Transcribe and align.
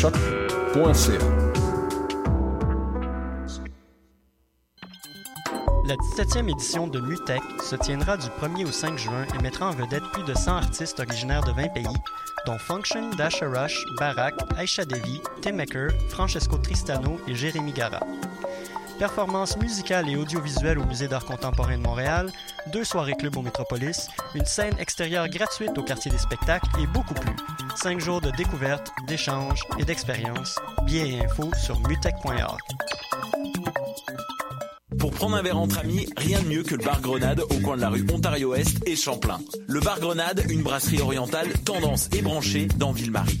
La 0.00 0.14
17e 5.96 6.48
édition 6.48 6.86
de 6.86 7.00
Mutech 7.00 7.42
se 7.60 7.74
tiendra 7.74 8.16
du 8.16 8.28
1er 8.40 8.64
au 8.68 8.70
5 8.70 8.96
juin 8.96 9.26
et 9.34 9.42
mettra 9.42 9.70
en 9.70 9.72
vedette 9.72 10.04
plus 10.12 10.22
de 10.22 10.34
100 10.34 10.52
artistes 10.52 11.00
originaires 11.00 11.42
de 11.42 11.50
20 11.50 11.68
pays, 11.70 11.84
dont 12.46 12.58
Function, 12.58 13.10
Dasha 13.16 13.48
Rush, 13.48 13.84
Barak, 13.98 14.34
Aisha 14.56 14.84
Devi, 14.84 15.20
Tim 15.42 15.54
Maker, 15.54 15.88
Francesco 16.10 16.58
Tristano 16.58 17.18
et 17.26 17.34
Jérémy 17.34 17.72
Gara. 17.72 17.98
Performances 18.98 19.56
musicales 19.58 20.08
et 20.08 20.16
audiovisuelles 20.16 20.78
au 20.78 20.84
Musée 20.84 21.06
d'art 21.06 21.24
contemporain 21.24 21.78
de 21.78 21.82
Montréal, 21.82 22.32
deux 22.72 22.82
soirées 22.82 23.14
club 23.14 23.36
au 23.36 23.42
Métropolis, 23.42 24.08
une 24.34 24.44
scène 24.44 24.74
extérieure 24.78 25.28
gratuite 25.28 25.78
au 25.78 25.82
quartier 25.84 26.10
des 26.10 26.18
spectacles 26.18 26.68
et 26.82 26.86
beaucoup 26.88 27.14
plus. 27.14 27.36
Cinq 27.76 28.00
jours 28.00 28.20
de 28.20 28.30
découverte, 28.32 28.90
d'échanges 29.06 29.62
et 29.78 29.84
d'expériences. 29.84 30.58
Billets 30.84 31.10
et 31.10 31.24
infos 31.24 31.52
sur 31.54 31.78
mutech.org. 31.88 32.58
Pour 34.98 35.12
prendre 35.12 35.36
un 35.36 35.42
verre 35.42 35.58
entre 35.58 35.78
amis, 35.78 36.08
rien 36.16 36.42
de 36.42 36.48
mieux 36.48 36.62
que 36.64 36.74
le 36.74 36.84
bar 36.84 37.00
Grenade 37.00 37.40
au 37.40 37.60
coin 37.60 37.76
de 37.76 37.82
la 37.82 37.90
rue 37.90 38.04
Ontario-Est 38.12 38.86
et 38.86 38.96
Champlain. 38.96 39.38
Le 39.68 39.78
bar 39.78 40.00
Grenade, 40.00 40.42
une 40.48 40.62
brasserie 40.62 41.00
orientale 41.00 41.48
tendance 41.64 42.08
et 42.12 42.20
branchée 42.20 42.66
dans 42.76 42.90
Ville-Marie. 42.90 43.40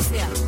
frecuencia. 0.00 0.41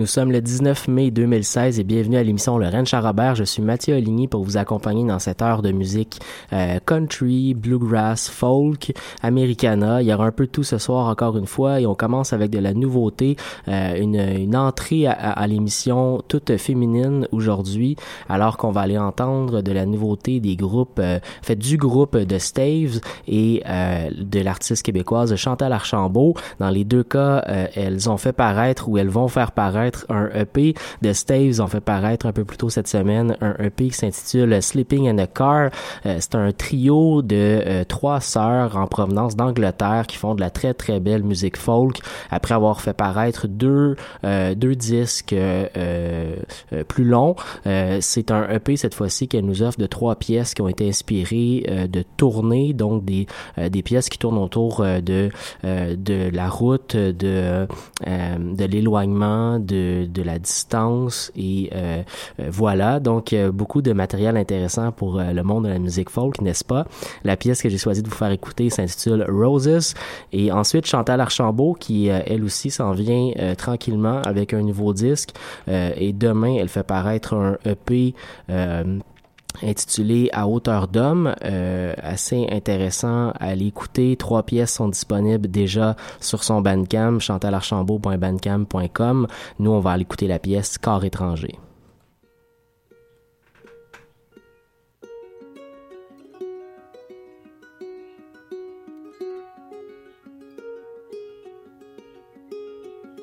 Nous 0.00 0.06
sommes 0.06 0.32
le 0.32 0.40
19 0.40 0.88
mai 0.88 1.10
2016 1.10 1.78
et 1.78 1.84
bienvenue 1.84 2.16
à 2.16 2.22
l'émission 2.22 2.56
Le 2.56 2.66
Rennes 2.68 2.86
Charabert. 2.86 3.34
Je 3.34 3.44
suis 3.44 3.60
Mathieu 3.60 3.96
Oligny 3.96 4.28
pour 4.28 4.42
vous 4.42 4.56
accompagner 4.56 5.04
dans 5.04 5.18
cette 5.18 5.42
heure 5.42 5.60
de 5.60 5.72
musique 5.72 6.20
euh, 6.54 6.78
country, 6.86 7.52
bluegrass, 7.52 8.30
folk, 8.30 8.94
americana. 9.22 10.00
Il 10.00 10.08
y 10.08 10.14
aura 10.14 10.24
un 10.24 10.32
peu 10.32 10.46
de 10.46 10.50
tout 10.50 10.62
ce 10.62 10.78
soir 10.78 11.08
encore 11.08 11.36
une 11.36 11.46
fois 11.46 11.82
et 11.82 11.86
on 11.86 11.94
commence 11.94 12.32
avec 12.32 12.48
de 12.48 12.58
la 12.58 12.72
nouveauté, 12.72 13.36
euh, 13.68 13.94
une, 14.00 14.14
une, 14.14 14.56
entrée 14.56 15.06
à, 15.06 15.12
à 15.12 15.46
l'émission 15.46 16.22
toute 16.28 16.56
féminine 16.56 17.28
aujourd'hui 17.30 17.96
alors 18.30 18.56
qu'on 18.56 18.70
va 18.70 18.80
aller 18.80 18.96
entendre 18.96 19.60
de 19.60 19.70
la 19.70 19.84
nouveauté 19.84 20.40
des 20.40 20.56
groupes, 20.56 20.98
euh, 20.98 21.18
fait 21.42 21.56
du 21.56 21.76
groupe 21.76 22.16
de 22.16 22.38
Staves 22.38 23.00
et 23.28 23.62
euh, 23.68 24.08
de 24.16 24.40
l'artiste 24.40 24.82
québécoise 24.82 25.36
Chantal 25.36 25.74
Archambault. 25.74 26.36
Dans 26.58 26.70
les 26.70 26.84
deux 26.84 27.02
cas, 27.02 27.44
euh, 27.48 27.66
elles 27.74 28.08
ont 28.08 28.16
fait 28.16 28.32
paraître 28.32 28.88
ou 28.88 28.96
elles 28.96 29.10
vont 29.10 29.28
faire 29.28 29.52
paraître 29.52 29.89
un 30.08 30.28
EP 30.34 30.74
de 31.02 31.12
Staves 31.12 31.60
ont 31.60 31.66
fait 31.66 31.80
paraître 31.80 32.26
un 32.26 32.32
peu 32.32 32.44
plus 32.44 32.56
tôt 32.56 32.70
cette 32.70 32.88
semaine 32.88 33.36
un 33.40 33.54
EP 33.58 33.88
qui 33.88 33.96
s'intitule 33.96 34.62
Sleeping 34.62 35.08
in 35.08 35.18
a 35.18 35.26
Car. 35.26 35.70
Euh, 36.06 36.16
c'est 36.20 36.34
un 36.34 36.52
trio 36.52 37.22
de 37.22 37.36
euh, 37.36 37.84
trois 37.84 38.20
sœurs 38.20 38.76
en 38.76 38.86
provenance 38.86 39.36
d'Angleterre 39.36 40.04
qui 40.06 40.16
font 40.16 40.34
de 40.34 40.40
la 40.40 40.50
très 40.50 40.74
très 40.74 41.00
belle 41.00 41.22
musique 41.22 41.56
folk 41.56 41.98
après 42.30 42.54
avoir 42.54 42.80
fait 42.80 42.92
paraître 42.92 43.46
deux 43.48 43.96
euh, 44.24 44.54
deux 44.54 44.74
disques 44.74 45.34
plus 46.88 47.04
longs. 47.04 47.36
c'est 48.00 48.30
un 48.30 48.48
EP 48.50 48.76
cette 48.76 48.94
fois-ci 48.94 49.28
qu'elle 49.28 49.44
nous 49.44 49.62
offre 49.62 49.78
de 49.78 49.86
trois 49.86 50.16
pièces 50.16 50.54
qui 50.54 50.62
ont 50.62 50.68
été 50.68 50.88
inspirées 50.88 51.88
de 51.90 52.04
tournées 52.16 52.72
donc 52.72 53.04
des 53.04 53.26
des 53.56 53.82
pièces 53.82 54.08
qui 54.08 54.18
tournent 54.18 54.38
autour 54.38 54.82
de 54.82 55.30
de 55.64 56.30
la 56.32 56.48
route 56.48 56.96
de 56.96 57.66
de 58.06 58.64
l'éloignement 58.64 59.58
de, 59.58 59.79
de 60.06 60.22
la 60.22 60.38
distance 60.38 61.32
et 61.36 61.70
euh, 61.74 62.02
voilà. 62.38 63.00
Donc 63.00 63.32
euh, 63.32 63.50
beaucoup 63.52 63.82
de 63.82 63.92
matériel 63.92 64.36
intéressant 64.36 64.92
pour 64.92 65.18
euh, 65.18 65.32
le 65.32 65.42
monde 65.42 65.64
de 65.64 65.68
la 65.68 65.78
musique 65.78 66.10
folk 66.10 66.40
n'est-ce 66.40 66.64
pas? 66.64 66.86
La 67.24 67.36
pièce 67.36 67.62
que 67.62 67.68
j'ai 67.68 67.78
choisi 67.78 68.02
de 68.02 68.08
vous 68.08 68.14
faire 68.14 68.30
écouter 68.30 68.70
s'intitule 68.70 69.24
Roses. 69.28 69.94
Et 70.32 70.52
ensuite 70.52 70.86
Chantal 70.86 71.20
Archambault 71.20 71.74
qui 71.74 72.08
elle 72.08 72.44
aussi 72.44 72.70
s'en 72.70 72.92
vient 72.92 73.32
tranquillement 73.56 74.20
avec 74.22 74.54
un 74.54 74.62
nouveau 74.62 74.92
disque. 74.92 75.30
Et 75.68 76.12
demain 76.12 76.56
elle 76.58 76.68
fait 76.68 76.82
paraître 76.82 77.34
un 77.34 77.56
EP 77.64 78.14
intitulé 79.62 80.28
À 80.32 80.48
hauteur 80.48 80.88
d'homme, 80.88 81.34
euh, 81.44 81.94
assez 82.02 82.46
intéressant 82.50 83.32
à 83.38 83.54
l'écouter. 83.54 84.16
Trois 84.16 84.42
pièces 84.42 84.74
sont 84.74 84.88
disponibles 84.88 85.48
déjà 85.48 85.94
sur 86.20 86.42
son 86.44 86.60
Bandcamp, 86.60 87.20
chantalarchambault.bandcamp.com. 87.20 89.26
Nous, 89.58 89.70
on 89.70 89.80
va 89.80 89.92
la 90.26 90.38
pièce 90.38 90.76
Corps 90.78 91.04
étranger. 91.04 91.58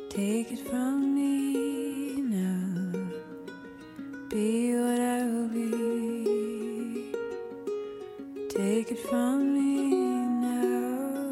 Take 0.10 0.52
it 0.52 0.68
from 0.68 1.14
me 1.14 2.22
now. 2.22 2.48
Take 8.58 8.90
it 8.92 8.98
from 8.98 9.54
me 9.54 9.92
now. 10.42 11.32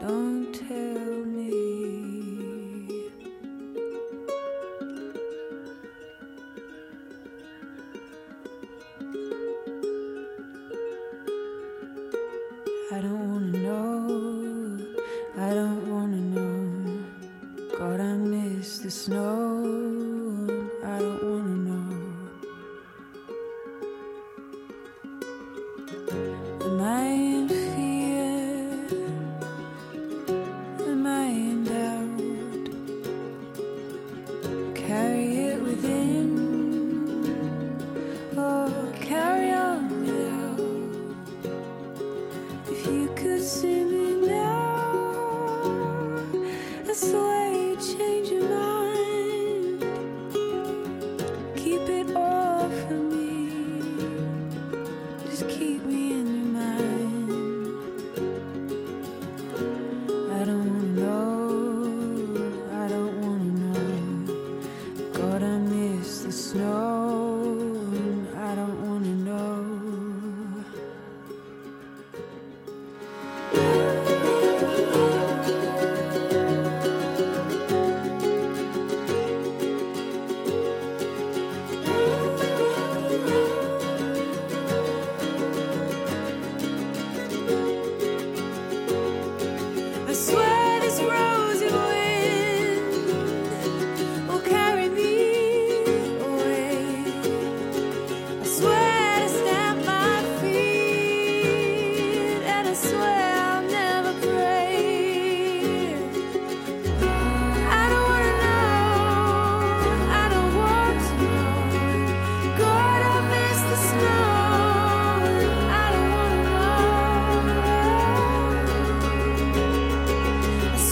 Don't 0.00 0.54
tell 0.54 1.24
me. 1.36 1.50
I 12.90 13.00
don't 13.02 13.23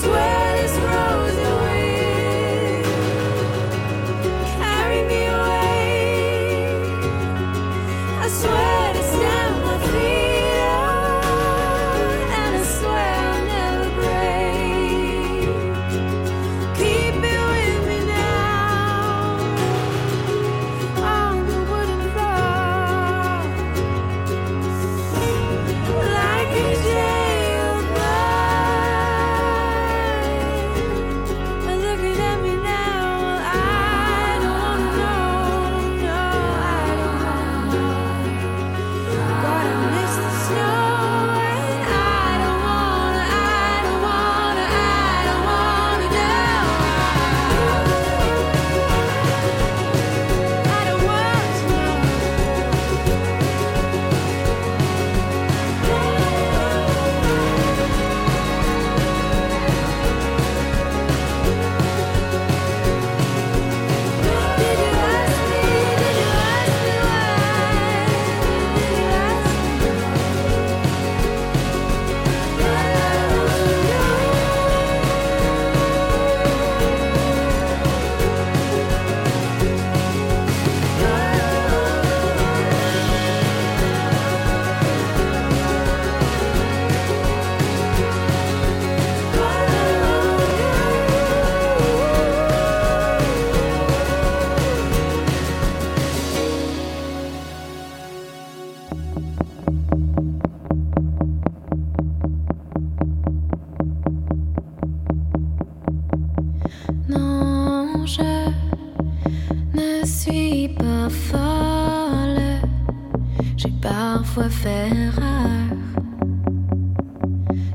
swear. 0.02 0.31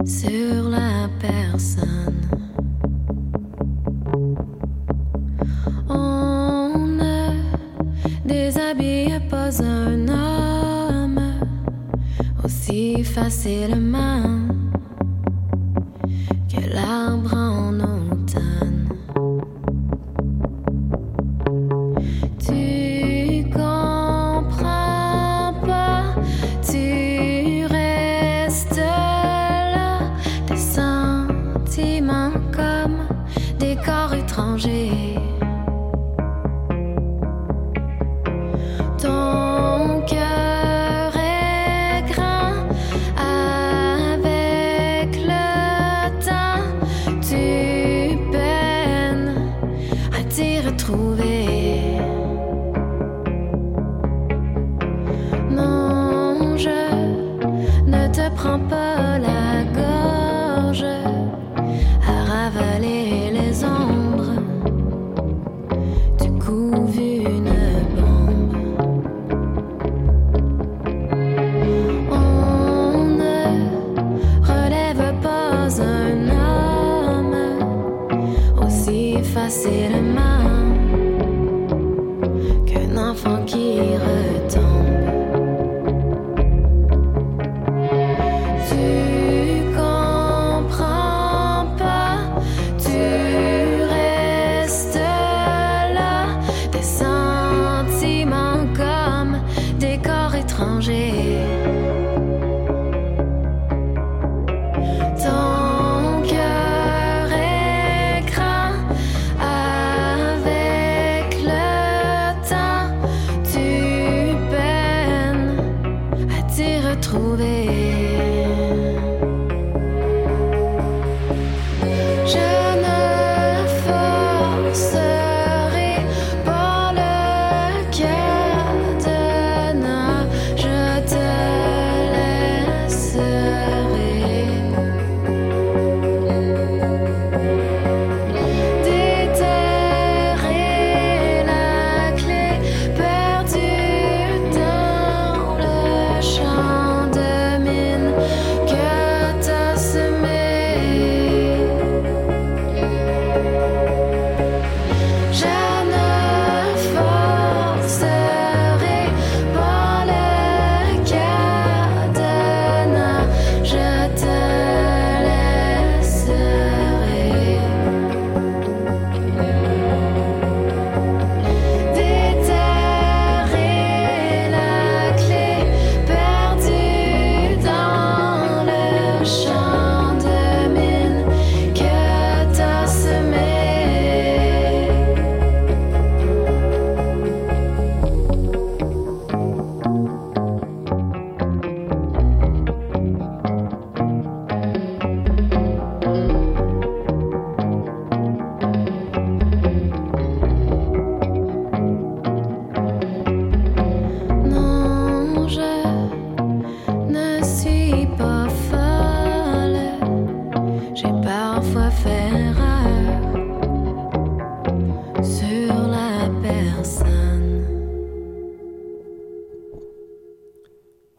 Sur 0.05 0.69
la 0.69 1.07
personne. 1.19 2.21
On 5.87 6.69
ne 6.77 7.29
déshabille 8.25 9.19
pas 9.29 9.61
un 9.61 10.07
homme 10.07 11.19
aussi 12.43 13.03
facilement 13.03 14.36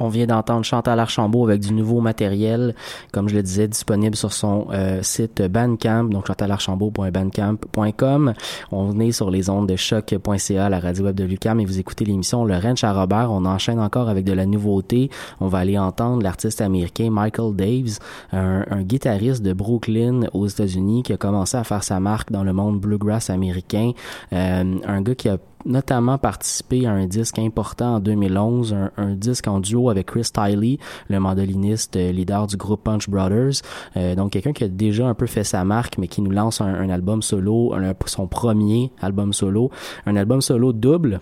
On 0.00 0.08
vient 0.08 0.26
d'entendre 0.26 0.64
Chantal 0.64 0.98
Archambault 1.00 1.44
avec 1.44 1.60
du 1.60 1.72
nouveau 1.72 2.00
matériel, 2.00 2.76
comme 3.12 3.28
je 3.28 3.34
le 3.34 3.42
disais, 3.42 3.66
disponible 3.66 4.14
sur 4.14 4.32
son 4.32 4.68
euh, 4.72 5.02
site 5.02 5.42
Bandcamp, 5.42 6.04
donc 6.04 6.26
chantalarchambault.bandcamp.com. 6.26 8.34
On 8.70 9.00
est 9.00 9.10
sur 9.12 9.30
les 9.30 9.48
ondes 9.50 9.68
de 9.68 9.76
choc.ca, 9.76 10.68
la 10.68 10.78
radio 10.78 11.06
web 11.06 11.16
de 11.16 11.24
Lucam, 11.24 11.58
et 11.60 11.64
vous 11.64 11.80
écoutez 11.80 12.04
l'émission 12.04 12.44
Le 12.44 12.56
Ranch 12.56 12.84
à 12.84 12.92
Robert. 12.92 13.32
On 13.32 13.44
enchaîne 13.44 13.80
encore 13.80 14.08
avec 14.08 14.24
de 14.24 14.32
la 14.32 14.46
nouveauté. 14.46 15.10
On 15.40 15.48
va 15.48 15.58
aller 15.58 15.76
entendre 15.78 16.22
l'artiste 16.22 16.60
américain 16.60 17.10
Michael 17.10 17.56
Daves, 17.56 17.98
un, 18.32 18.82
guitariste 18.82 19.42
de 19.42 19.52
Brooklyn 19.52 20.20
aux 20.32 20.46
États-Unis 20.46 21.02
qui 21.02 21.12
a 21.12 21.16
commencé 21.16 21.56
à 21.56 21.64
faire 21.64 21.82
sa 21.82 21.98
marque 21.98 22.30
dans 22.30 22.44
le 22.44 22.52
monde 22.52 22.80
bluegrass 22.80 23.30
américain. 23.30 23.90
Euh, 24.32 24.76
un 24.86 25.02
gars 25.02 25.14
qui 25.14 25.28
a 25.28 25.38
notamment 25.64 26.18
participé 26.18 26.86
à 26.86 26.92
un 26.92 27.06
disque 27.06 27.38
important 27.38 27.96
en 27.96 28.00
2011, 28.00 28.76
un, 28.96 29.14
disque 29.14 29.48
en 29.48 29.60
duo 29.60 29.90
avec 29.90 30.06
Chris 30.06 30.30
Tiley, 30.32 30.78
le 31.08 31.20
mandoliniste 31.20 31.96
euh, 31.96 32.12
leader 32.12 32.46
du 32.46 32.56
groupe 32.56 32.84
Punch 32.84 33.08
Brothers. 33.08 33.62
Euh, 33.96 34.14
donc 34.14 34.32
quelqu'un 34.32 34.52
qui 34.52 34.64
a 34.64 34.68
déjà 34.68 35.06
un 35.06 35.14
peu 35.14 35.26
fait 35.26 35.44
sa 35.44 35.64
marque, 35.64 35.98
mais 35.98 36.08
qui 36.08 36.22
nous 36.22 36.30
lance 36.30 36.60
un, 36.60 36.88
album 36.88 37.22
solo, 37.22 37.74
son 38.06 38.26
premier 38.26 38.90
album 39.00 39.32
solo, 39.32 39.70
un 40.06 40.16
album 40.16 40.40
solo 40.40 40.72
double 40.72 41.20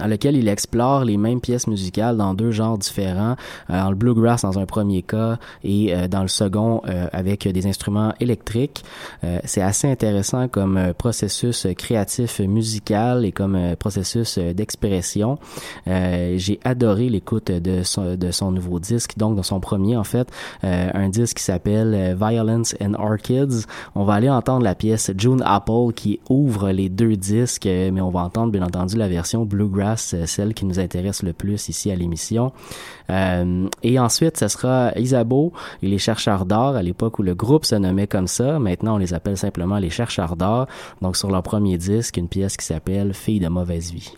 dans 0.00 0.06
lequel 0.06 0.36
il 0.36 0.48
explore 0.48 1.04
les 1.04 1.16
mêmes 1.16 1.40
pièces 1.40 1.66
musicales 1.66 2.16
dans 2.16 2.32
deux 2.34 2.50
genres 2.50 2.78
différents, 2.78 3.36
euh, 3.68 3.88
le 3.90 3.94
bluegrass 3.94 4.42
dans 4.42 4.58
un 4.58 4.64
premier 4.64 5.02
cas 5.02 5.38
et 5.62 5.94
euh, 5.94 6.08
dans 6.08 6.22
le 6.22 6.28
second 6.28 6.80
euh, 6.88 7.06
avec 7.12 7.46
des 7.46 7.66
instruments 7.66 8.14
électriques. 8.20 8.82
c'est 9.44 9.62
assez 9.62 9.90
intéressant 9.90 10.48
comme 10.48 10.94
processus 10.96 11.66
créatif 11.76 12.40
musical 12.40 13.24
et 13.24 13.32
comme 13.32 13.58
processus 13.78 14.38
d'expression. 14.38 15.38
J'ai 15.86 16.58
adoré 16.64 17.08
l'écoute 17.08 17.50
de 17.50 17.82
son, 17.82 18.16
de 18.16 18.30
son 18.30 18.52
nouveau 18.52 18.78
disque, 18.78 19.16
donc 19.18 19.36
de 19.36 19.42
son 19.42 19.60
premier 19.60 19.96
en 19.96 20.04
fait, 20.04 20.28
un 20.62 21.08
disque 21.08 21.38
qui 21.38 21.42
s'appelle 21.42 22.16
Violence 22.18 22.74
and 22.80 22.94
Orchids. 22.94 23.66
On 23.94 24.04
va 24.04 24.14
aller 24.14 24.30
entendre 24.30 24.64
la 24.64 24.74
pièce 24.74 25.10
June 25.16 25.42
Apple 25.44 25.92
qui 25.94 26.20
ouvre 26.28 26.70
les 26.70 26.88
deux 26.88 27.16
disques, 27.16 27.66
mais 27.66 28.00
on 28.00 28.10
va 28.10 28.20
entendre 28.20 28.52
bien 28.52 28.62
entendu 28.62 28.96
la 28.96 29.08
version 29.08 29.44
bluegrass, 29.44 29.89
celle 29.96 30.54
qui 30.54 30.64
nous 30.64 30.78
intéresse 30.78 31.22
le 31.22 31.32
plus 31.32 31.68
ici 31.68 31.90
à 31.90 31.96
l'émission. 31.96 32.52
Euh, 33.10 33.68
et 33.82 33.98
ensuite, 33.98 34.36
ce 34.36 34.48
sera 34.48 34.92
Isabeau 34.96 35.52
et 35.82 35.88
les 35.88 35.98
chercheurs 35.98 36.46
d'or 36.46 36.76
à 36.76 36.82
l'époque 36.82 37.18
où 37.18 37.22
le 37.22 37.34
groupe 37.34 37.64
se 37.64 37.74
nommait 37.74 38.06
comme 38.06 38.26
ça. 38.26 38.58
Maintenant, 38.58 38.94
on 38.94 38.98
les 38.98 39.14
appelle 39.14 39.36
simplement 39.36 39.78
les 39.78 39.90
chercheurs 39.90 40.36
d'or. 40.36 40.66
Donc, 41.02 41.16
sur 41.16 41.30
leur 41.30 41.42
premier 41.42 41.78
disque, 41.78 42.16
une 42.16 42.28
pièce 42.28 42.56
qui 42.56 42.66
s'appelle 42.66 43.14
Fille 43.14 43.40
de 43.40 43.48
mauvaise 43.48 43.92
vie. 43.92 44.12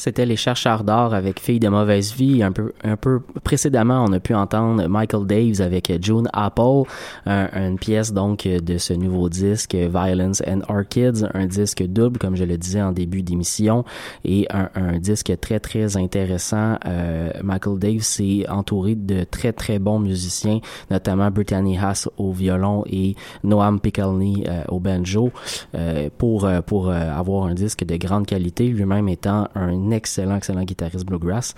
C'était 0.00 0.24
les 0.24 0.36
chercheurs 0.36 0.82
d'or 0.82 1.12
avec 1.12 1.38
Filles 1.40 1.60
de 1.60 1.68
mauvaise 1.68 2.14
vie. 2.14 2.42
Un 2.42 2.52
peu, 2.52 2.72
un 2.82 2.96
peu 2.96 3.20
précédemment, 3.44 4.02
on 4.08 4.12
a 4.14 4.18
pu 4.18 4.34
entendre 4.34 4.86
Michael 4.88 5.26
Daves 5.26 5.60
avec 5.60 5.92
June 6.02 6.26
Apple, 6.32 6.88
un- 7.26 7.48
une 7.52 7.78
pièce 7.78 8.10
donc 8.14 8.48
de 8.48 8.78
ce 8.78 8.94
nouveau 8.94 9.28
disque 9.28 9.74
Violence 9.74 10.42
and 10.48 10.60
Orchids, 10.70 11.26
un 11.34 11.44
disque 11.44 11.82
double 11.82 12.18
comme 12.18 12.34
je 12.34 12.44
le 12.44 12.56
disais 12.56 12.80
en 12.80 12.92
début 12.92 13.22
d'émission 13.22 13.84
et 14.24 14.48
un, 14.50 14.98
disque 14.98 15.38
très 15.38 15.60
très 15.60 15.98
intéressant. 15.98 16.78
Euh, 16.86 17.30
Michael 17.44 17.78
Daves 17.78 18.00
s'est 18.00 18.46
entouré 18.48 18.94
de 18.94 19.24
très 19.24 19.52
très 19.52 19.78
bons 19.78 19.98
musiciens, 19.98 20.60
notamment 20.90 21.30
Brittany 21.30 21.76
Haas 21.76 22.08
au 22.16 22.32
violon 22.32 22.84
et 22.86 23.16
Noam 23.44 23.78
Pickleney 23.78 24.44
euh, 24.48 24.62
au 24.68 24.80
banjo 24.80 25.30
euh, 25.74 26.08
pour 26.16 26.46
euh, 26.46 26.62
pour 26.62 26.90
avoir 26.90 27.48
un 27.48 27.54
disque 27.54 27.84
de 27.84 27.96
grande 27.98 28.24
qualité, 28.24 28.66
lui-même 28.68 29.06
étant 29.10 29.46
un 29.54 29.89
excellent 29.92 30.36
excellent 30.36 30.64
guitariste 30.64 31.06
bluegrass. 31.06 31.54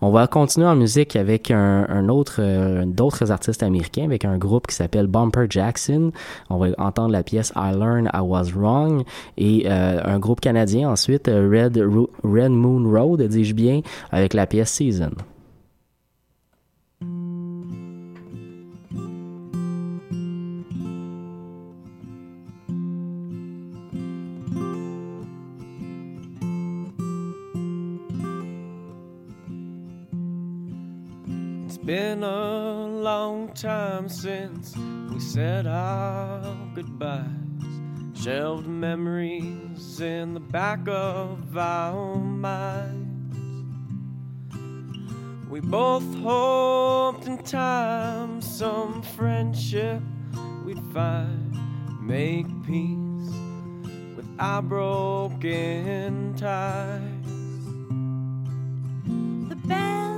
On 0.00 0.10
va 0.10 0.26
continuer 0.26 0.66
en 0.66 0.76
musique 0.76 1.16
avec 1.16 1.50
un, 1.50 2.08
autre 2.08 2.36
euh, 2.40 2.84
d'autres 2.86 3.30
artistes 3.30 3.62
américains 3.62 4.04
avec 4.04 4.24
un 4.24 4.38
groupe 4.38 4.66
qui 4.66 4.74
s'appelle 4.74 5.06
Bumper 5.06 5.46
Jackson. 5.48 6.12
On 6.50 6.58
va 6.58 6.68
entendre 6.78 7.12
la 7.12 7.22
pièce 7.22 7.52
I 7.56 7.72
Learned 7.72 8.10
I 8.14 8.20
Was 8.20 8.50
Wrong 8.54 9.04
et 9.36 9.64
euh, 9.66 10.00
un 10.04 10.18
groupe 10.18 10.40
canadien 10.40 10.90
ensuite 10.90 11.28
euh, 11.28 11.48
Red 11.50 11.76
Red 12.22 12.52
Moon 12.52 12.90
Road 12.90 13.22
dis-je 13.22 13.54
bien 13.54 13.80
avec 14.10 14.34
la 14.34 14.46
pièce 14.46 14.70
Season. 14.70 15.12
Been 31.86 32.24
a 32.24 32.84
long 32.84 33.52
time 33.54 34.08
since 34.08 34.76
we 35.08 35.20
said 35.20 35.68
our 35.68 36.42
goodbyes. 36.74 37.22
Shelved 38.12 38.66
memories 38.66 40.00
in 40.00 40.34
the 40.34 40.40
back 40.40 40.80
of 40.88 41.56
our 41.56 42.16
minds. 42.16 43.38
We 45.48 45.60
both 45.60 46.12
hoped 46.16 47.28
in 47.28 47.38
time 47.44 48.40
some 48.40 49.00
friendship 49.02 50.02
we'd 50.64 50.82
find, 50.92 51.56
make 52.02 52.48
peace 52.66 53.32
with 54.16 54.26
our 54.40 54.60
broken 54.60 56.34
ties. 56.36 57.02
The 59.48 59.56
band 59.68 60.15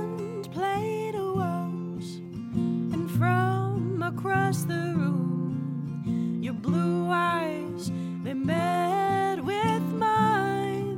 from 3.19 4.01
across 4.01 4.63
the 4.63 4.93
room, 4.95 6.39
your 6.41 6.53
blue 6.53 7.09
eyes 7.11 7.91
they 8.23 8.33
met 8.33 9.43
with 9.43 9.83
mine. 9.93 10.95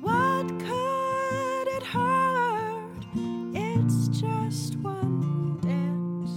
What 0.00 0.48
could 0.58 1.68
it 1.76 1.84
hurt? 1.84 3.06
It's 3.54 4.08
just 4.08 4.74
one 4.80 5.60
dance, 5.60 6.32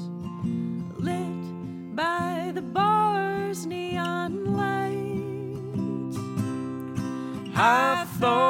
lit 0.99 1.95
by 1.95 2.51
the 2.53 2.61
bar's 2.61 3.65
neon 3.65 4.53
lights. 4.53 6.17
I 7.55 8.05
thought 8.19 8.44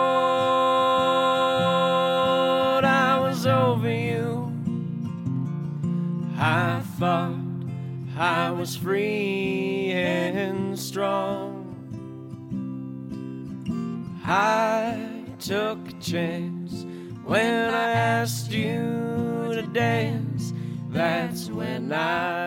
I 14.27 15.23
took 15.37 15.87
a 15.87 15.93
chance 16.01 16.83
when 17.25 17.69
I 17.71 17.91
asked 17.91 18.51
you 18.51 19.51
to 19.53 19.61
dance. 19.71 20.51
That's 20.89 21.51
when 21.51 21.93
I 21.93 22.44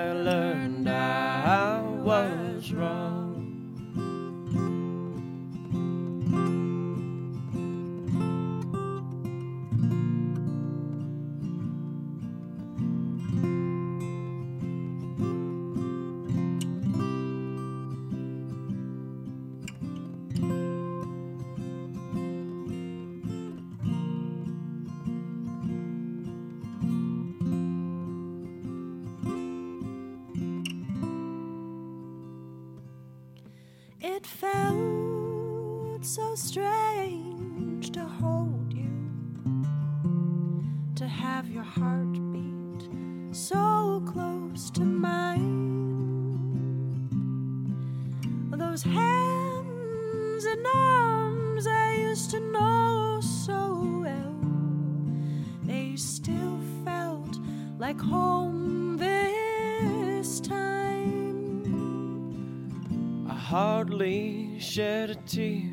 tear 65.29 65.71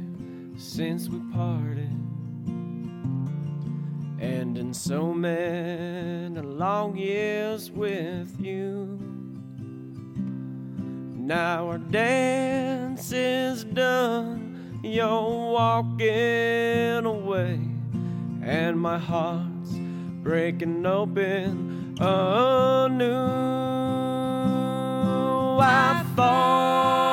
since 0.58 1.08
we 1.08 1.18
parted. 1.34 1.90
And 4.20 4.58
in 4.58 4.74
so 4.74 5.14
many 5.14 6.42
long 6.42 6.98
years 6.98 7.72
with 7.72 8.36
you. 8.38 9.00
Now 11.16 11.70
our 11.70 11.78
dance 11.78 13.14
is 13.14 13.64
done, 13.64 14.82
you're 14.84 15.52
walking 15.54 17.06
away, 17.06 17.60
and 18.44 18.80
my 18.80 18.98
heart's 18.98 19.72
breaking 20.22 20.86
open 20.86 21.96
anew. 22.00 23.16
I 25.62 26.06
thought. 26.16 27.05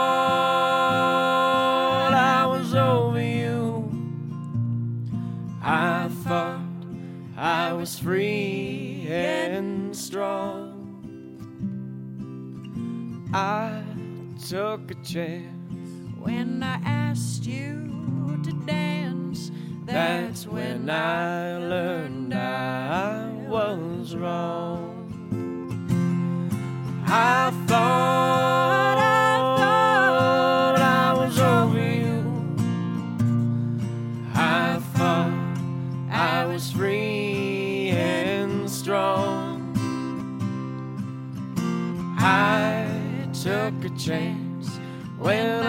took 14.48 14.90
a 14.90 14.94
chance. 15.04 15.46
When 16.18 16.62
I 16.62 16.80
asked 16.84 17.46
you 17.46 18.40
to 18.42 18.52
dance, 18.66 19.50
that's, 19.84 20.44
that's 20.44 20.46
when 20.46 20.90
I 20.90 21.58
learned 21.58 22.34
I 22.34 23.30
was 23.48 24.16
wrong. 24.16 24.98
I 27.06 27.50
thought. 27.66 28.31
Well, 45.32 45.61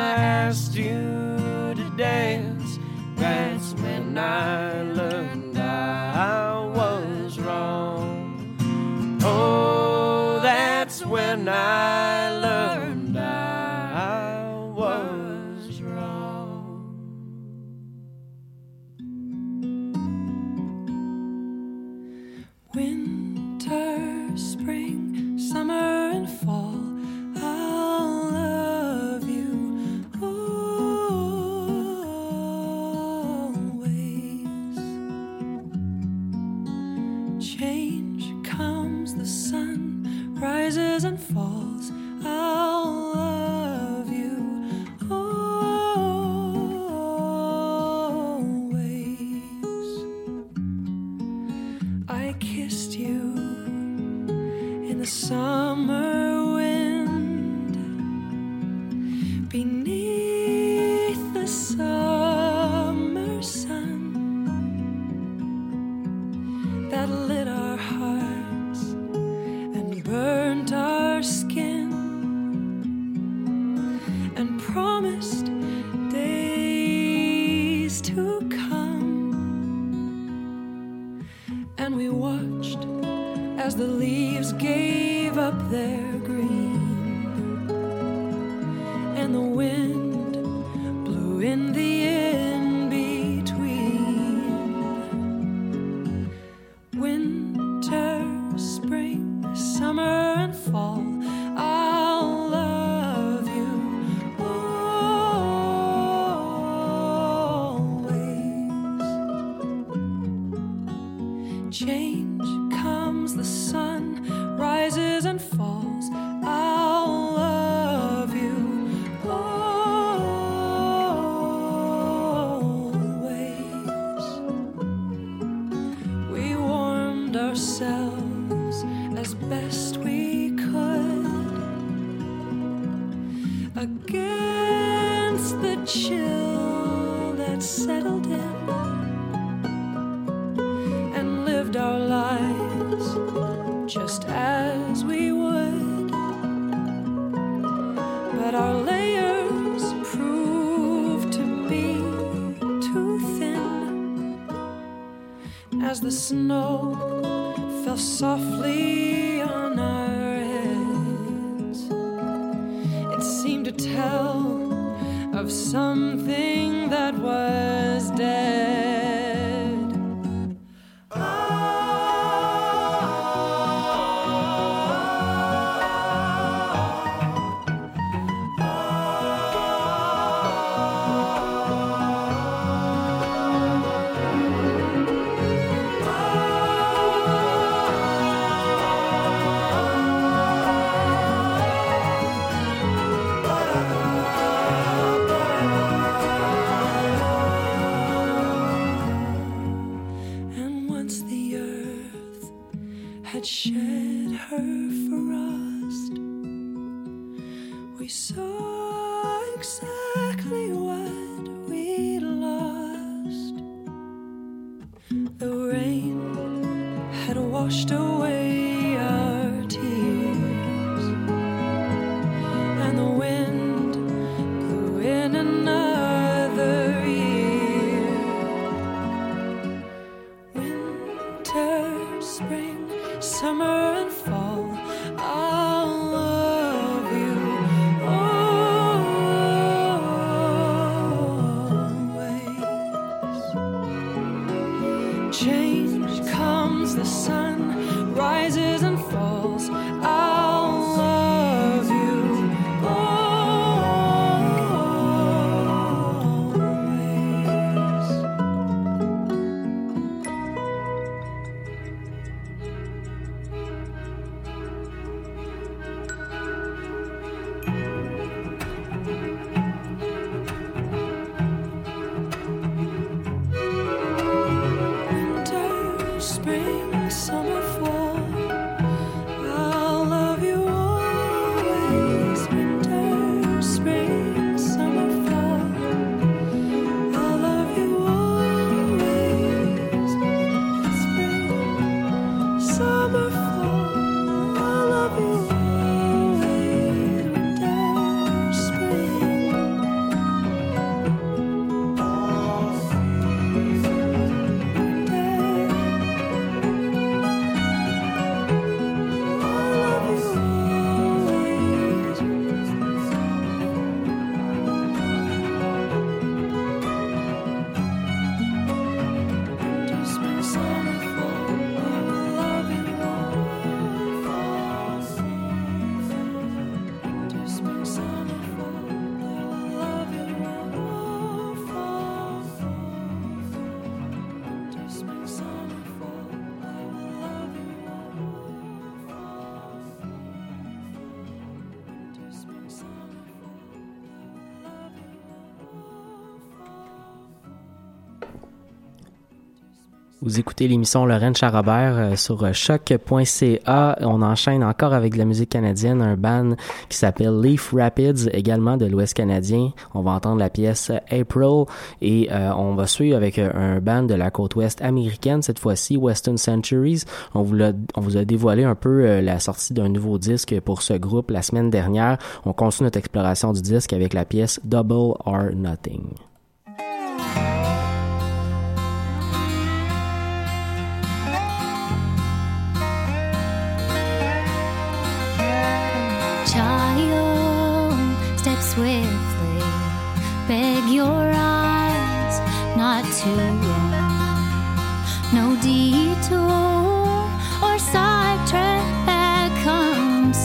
Vous 350.24 350.40
écoutez 350.40 350.70
l'émission 350.70 351.06
Lorraine 351.06 351.36
Charabert 351.36 351.98
euh, 351.98 352.16
sur 352.16 352.46
euh, 352.46 352.54
choc.ca. 352.54 353.98
On 354.00 354.22
enchaîne 354.22 354.64
encore 354.64 354.94
avec 354.94 355.12
de 355.12 355.18
la 355.18 355.26
musique 355.26 355.50
canadienne, 355.50 356.02
un 356.02 356.16
band 356.16 356.56
qui 356.88 356.98
s'appelle 356.98 357.42
Leaf 357.42 357.74
Rapids, 357.74 358.30
également 358.32 358.78
de 358.78 358.86
l'Ouest 358.86 359.16
canadien. 359.16 359.74
On 359.94 360.02
va 360.02 360.12
entendre 360.12 360.38
la 360.40 360.50
pièce 360.50 360.94
April 361.12 361.66
et 362.02 362.30
euh, 362.32 362.54
on 362.56 362.74
va 362.74 362.88
suivre 362.88 363.18
avec 363.18 363.38
un 363.38 363.82
band 363.82 364.04
de 364.04 364.14
la 364.14 364.32
côte 364.32 364.56
ouest 364.56 364.82
américaine, 364.82 365.42
cette 365.42 365.60
fois-ci 365.60 365.98
Western 365.98 366.38
Centuries. 366.38 367.04
On 367.34 367.42
vous, 367.42 368.18
a 368.18 368.24
dévoilé 368.24 368.64
un 368.64 368.76
peu 368.76 369.20
la 369.20 369.42
sortie 369.42 369.74
d'un 369.74 369.90
nouveau 369.90 370.20
disque 370.20 370.58
pour 370.62 370.84
ce 370.84 370.94
groupe 370.94 371.32
la 371.32 371.42
semaine 371.42 371.70
dernière. 371.70 372.18
On 372.46 372.54
continue 372.54 372.86
notre 372.86 373.00
exploration 373.00 373.52
du 373.52 373.62
disque 373.62 373.92
avec 373.92 374.14
la 374.14 374.24
pièce 374.24 374.62
Double 374.64 375.18
or 375.26 375.50
Nothing. 375.54 376.14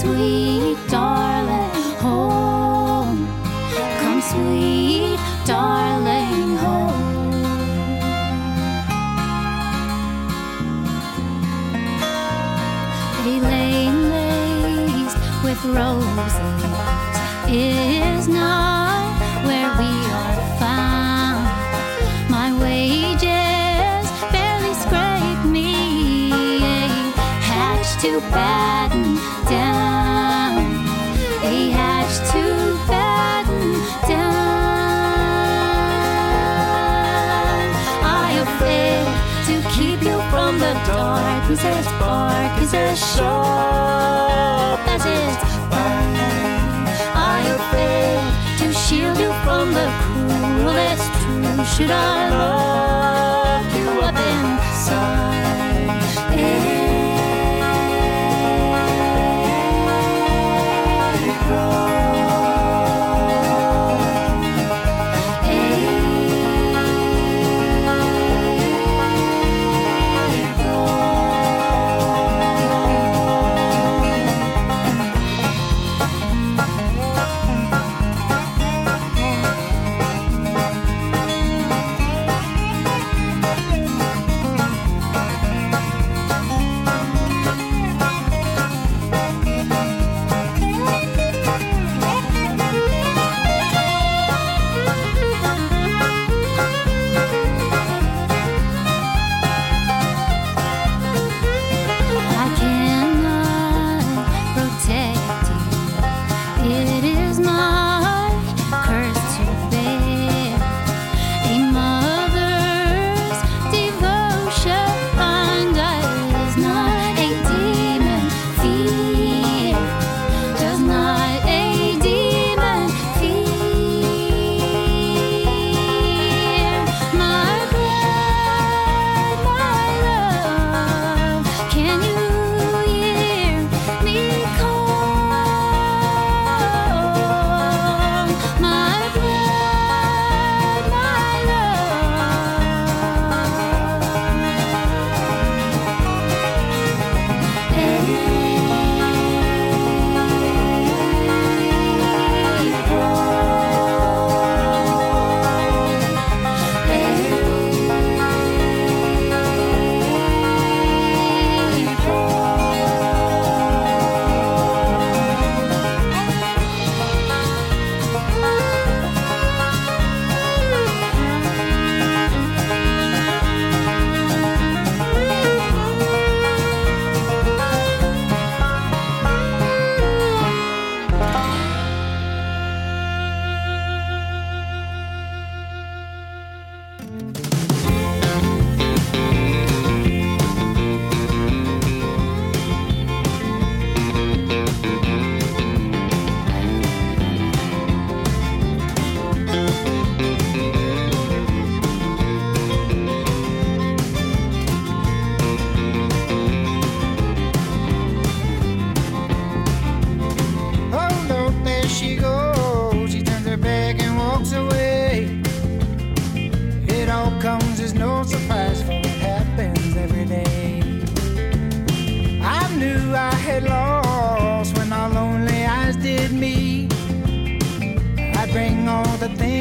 Sweet 0.00 0.78
darling 0.88 1.94
home. 1.98 3.26
Come 4.00 4.20
sweet 4.20 4.87
kisses, 41.48 41.88
four 41.98 42.30
kisses 42.58 42.98
short. 43.14 44.78
That's 44.84 45.06
it. 45.06 45.38
Why 45.72 45.96
are 47.24 47.40
you 47.46 47.54
afraid 47.54 48.20
to 48.58 48.66
shield 48.74 49.18
you 49.18 49.32
from 49.44 49.72
the 49.72 49.88
cruellest 50.02 51.00
It's 51.00 51.08
true. 51.24 51.64
Should 51.64 51.90
I 51.90 52.28
lock 52.36 53.64
you 53.78 53.88
up 54.08 54.18
inside? 54.34 55.48
It 61.24 61.38
grows. 61.46 61.87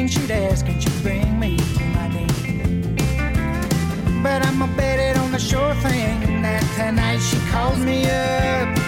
She'd 0.08 0.30
ask, 0.30 0.64
Can 0.64 0.80
you 0.80 0.90
bring 1.02 1.38
me 1.38 1.56
my 1.94 2.08
name? 2.08 2.96
But 4.22 4.44
I'ma 4.46 4.66
bet 4.76 4.98
it 4.98 5.16
on 5.18 5.32
the 5.32 5.38
sure 5.38 5.74
thing 5.76 6.42
that 6.42 6.62
tonight 6.76 7.18
she 7.18 7.38
calls 7.50 7.78
me 7.78 8.04
up. 8.04 8.78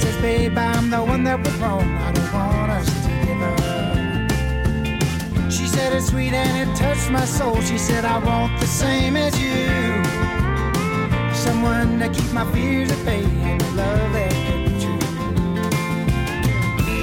Says, 0.00 0.16
Babe, 0.22 0.56
I'm 0.56 0.90
the 0.90 1.02
one 1.02 1.24
that 1.24 1.38
was 1.38 1.54
wrong. 1.56 1.82
I 1.82 2.12
don't 2.12 2.32
want 2.32 2.70
us 2.72 2.86
to 3.04 3.10
give 3.26 3.42
up. 3.42 3.58
She 5.50 5.66
said 5.66 5.92
it's 5.92 6.08
sweet 6.08 6.32
and 6.32 6.68
it 6.68 6.76
touched 6.76 7.10
my 7.10 7.24
soul. 7.24 7.60
She 7.60 7.78
said, 7.78 8.04
I 8.04 8.18
want 8.18 8.60
the 8.60 8.66
same 8.66 9.16
as 9.16 9.38
you. 9.38 10.04
Someone 11.34 11.98
to 12.00 12.08
keep 12.08 12.32
my 12.32 12.44
fears 12.52 12.90
at 12.90 13.04
bay 13.04 13.24
and 13.24 13.62
love 13.76 14.12
that. 14.12 14.29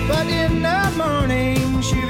But 0.07 0.27
in 0.27 0.61
the 0.61 0.93
morning 0.95 1.81
she'll 1.81 2.06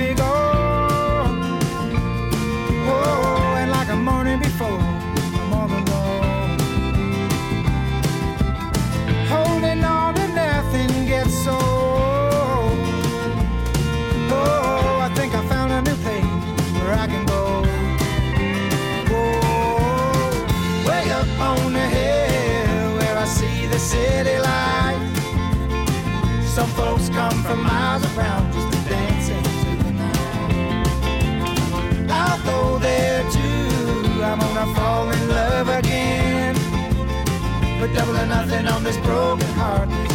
miles 27.57 28.03
around 28.15 28.51
just 28.53 28.67
to 28.73 28.79
dance 28.89 29.29
into 29.29 29.83
the 29.83 29.91
night. 29.91 30.87
I'll 32.09 32.39
go 32.43 32.79
there 32.79 33.23
too. 33.31 34.23
I'm 34.23 34.39
gonna 34.39 34.73
fall 34.75 35.09
in 35.11 35.29
love 35.29 35.69
again. 35.69 36.55
But 37.79 37.93
double 37.93 38.17
or 38.17 38.25
nothing 38.25 38.67
on 38.67 38.83
this 38.83 38.97
broken 38.97 39.47
heart 39.49 40.06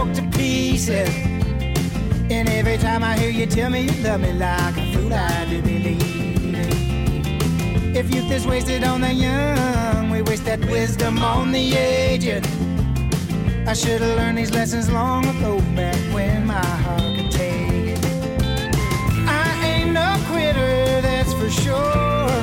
broke 0.00 0.14
to 0.14 0.22
pieces. 0.38 1.14
And 2.30 2.48
every 2.48 2.78
time 2.78 3.04
I 3.04 3.18
hear 3.18 3.30
you 3.30 3.46
tell 3.46 3.70
me 3.70 3.82
you 3.82 4.02
love 4.02 4.20
me 4.20 4.32
like 4.32 4.76
a 4.76 4.92
fool, 4.92 5.12
I 5.12 5.44
do 5.50 5.60
believe 5.60 6.54
it. 6.54 7.96
If 7.96 8.14
youth 8.14 8.30
is 8.30 8.46
wasted 8.46 8.82
on 8.84 9.02
the 9.02 9.12
young, 9.12 10.10
we 10.10 10.22
waste 10.22 10.44
that 10.46 10.60
wisdom 10.60 11.18
on 11.18 11.52
the 11.52 11.76
aged. 11.76 12.46
I 13.66 13.74
should 13.74 14.00
have 14.00 14.16
learned 14.16 14.38
these 14.38 14.52
lessons 14.52 14.90
long 14.90 15.26
ago, 15.26 15.60
back 15.76 16.00
when 16.14 16.46
my 16.46 16.64
heart 16.84 17.16
could 17.16 17.30
take 17.30 17.98
it. 17.98 18.04
I 19.28 19.46
ain't 19.70 19.92
no 19.92 20.10
quitter, 20.30 21.02
that's 21.02 21.32
for 21.34 21.50
sure. 21.50 22.40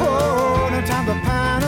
Oh, 0.00 0.68
no 0.72 0.80
time 0.86 1.06
to 1.06 1.14
pine 1.24 1.67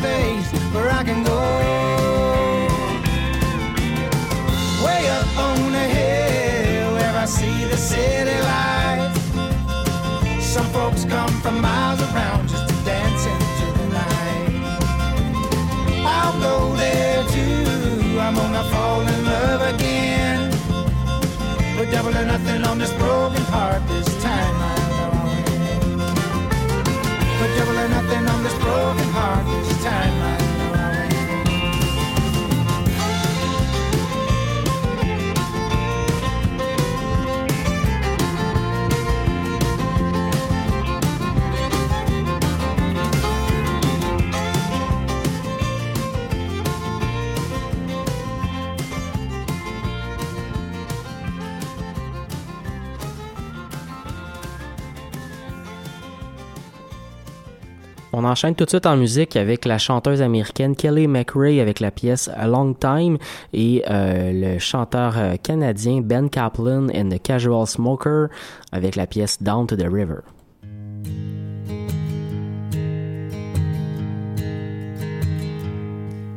place 0.00 0.50
where 0.74 0.90
I 0.90 1.02
can 1.04 1.22
go. 1.22 1.40
Way 4.84 5.02
up 5.18 5.30
on 5.48 5.72
the 5.76 5.86
hill 5.96 6.92
where 6.96 7.16
I 7.24 7.26
see 7.26 7.64
the 7.64 7.76
city 7.76 8.38
lights. 8.50 9.20
Some 10.54 10.68
folks 10.76 11.04
come 11.04 11.32
from 11.42 11.60
miles 11.60 12.00
around 12.08 12.48
just 12.48 12.66
to 12.68 12.76
dance 12.84 13.24
into 13.32 13.66
the 13.78 13.86
night. 14.00 14.52
I'll 16.16 16.38
go 16.48 16.74
there 16.76 17.22
too. 17.34 18.18
I'm 18.24 18.34
gonna 18.34 18.64
fall 18.72 19.00
in 19.14 19.20
love 19.24 19.62
again. 19.74 20.50
We're 21.76 21.90
double 21.90 22.16
or 22.16 22.26
nothing 22.34 22.64
on 22.64 22.78
this 22.78 22.92
broken 22.94 23.42
heart 23.54 23.82
this 23.88 24.19
time. 29.80 30.19
On 58.22 58.24
enchaîne 58.24 58.54
tout 58.54 58.66
de 58.66 58.68
suite 58.68 58.84
en 58.84 58.98
musique 58.98 59.34
avec 59.34 59.64
la 59.64 59.78
chanteuse 59.78 60.20
américaine 60.20 60.76
Kelly 60.76 61.08
McRae 61.08 61.58
avec 61.58 61.80
la 61.80 61.90
pièce 61.90 62.28
A 62.36 62.46
Long 62.46 62.74
Time 62.74 63.16
et 63.54 63.82
euh, 63.88 64.32
le 64.34 64.58
chanteur 64.58 65.14
euh, 65.16 65.36
canadien 65.42 66.02
Ben 66.02 66.28
Kaplan 66.28 66.88
and 66.94 67.08
the 67.08 67.22
Casual 67.22 67.66
Smoker 67.66 68.26
avec 68.72 68.96
la 68.96 69.06
pièce 69.06 69.42
Down 69.42 69.66
to 69.66 69.74
the 69.74 69.88
River. 69.90 70.18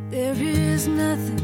There 0.09 0.35
is 0.41 0.87
nothing, 0.87 1.41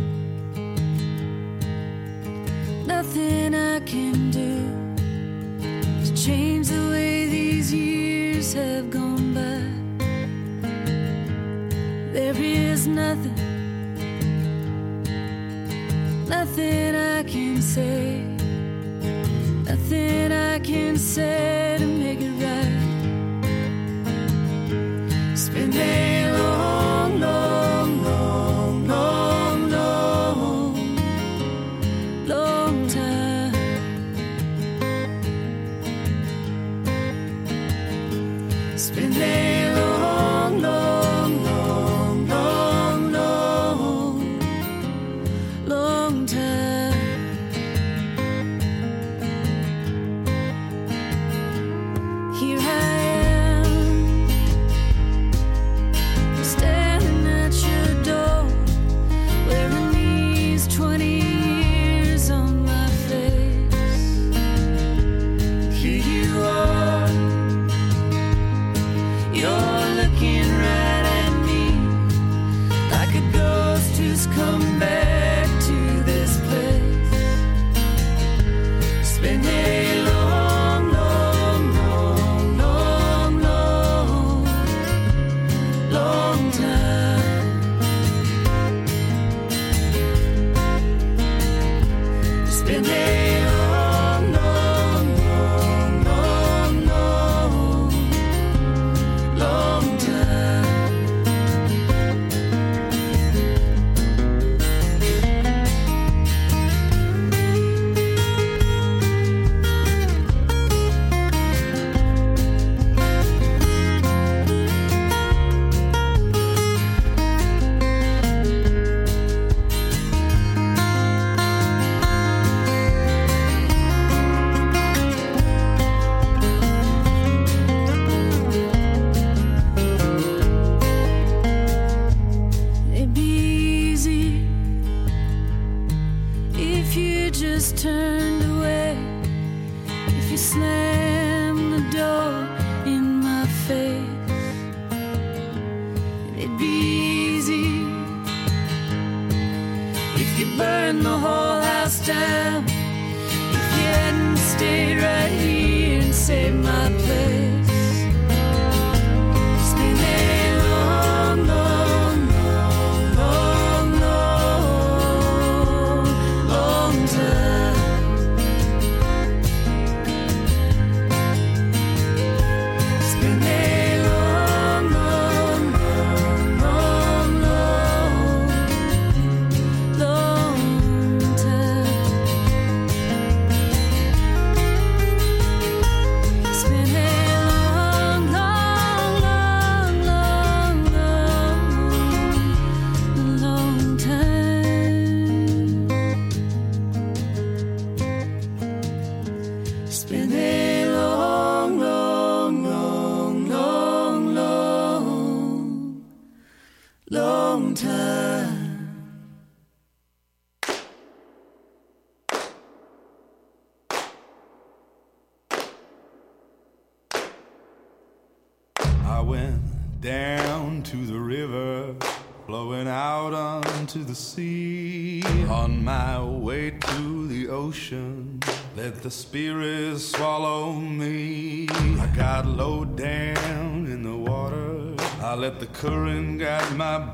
nothing 2.87 3.53
I 3.53 3.81
can 3.81 4.31
do 4.31 4.95
to 6.05 6.15
change 6.15 6.69
the 6.69 6.91
way 6.91 7.25
these 7.25 7.73
years 7.73 8.53
have 8.53 8.89
gone 8.89 9.33
by. 9.33 9.78
There 12.79 12.87
is 12.87 12.95
nothing, 12.95 13.35
nothing 16.29 16.95
I 16.95 17.23
can 17.23 17.61
say, 17.61 18.21
nothing 19.65 20.31
I 20.31 20.59
can 20.59 20.97
say 20.97 21.58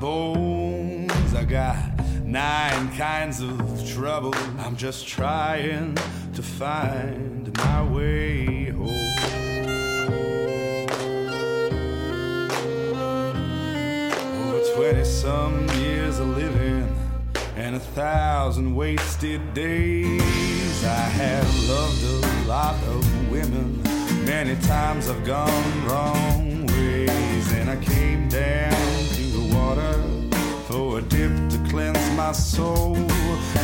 bones. 0.06 1.34
I 1.34 1.44
got 1.44 1.76
nine 2.24 2.96
kinds 2.96 3.40
of 3.40 3.58
trouble. 3.94 4.32
I'm 4.64 4.76
just 4.76 5.08
trying 5.08 5.96
to 6.36 6.42
find 6.42 7.42
my 7.58 7.82
way 7.82 8.66
home. 8.66 8.88
Over 14.44 14.62
20 14.76 15.04
some 15.04 15.68
years 15.80 16.20
of 16.20 16.28
living 16.42 16.86
and 17.56 17.74
a 17.74 17.84
thousand 18.00 18.76
wasted 18.76 19.40
days. 19.54 20.84
I 20.84 21.06
have 21.22 21.48
loved 21.68 22.02
a 22.14 22.18
lot 22.46 22.76
of 22.94 23.02
women. 23.28 23.82
Many 24.24 24.54
times 24.74 25.08
I've 25.10 25.24
gone 25.24 25.86
wrong 25.88 26.66
ways 26.66 27.52
and 27.58 27.68
I 27.70 27.76
came 27.92 28.28
down 28.28 28.85
for 30.76 30.98
a 30.98 31.02
dip 31.02 31.32
to 31.48 31.58
cleanse 31.70 32.10
my 32.16 32.32
soul. 32.32 32.94